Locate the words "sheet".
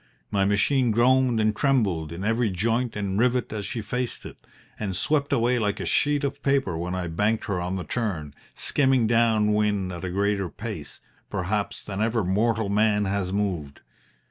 5.85-6.23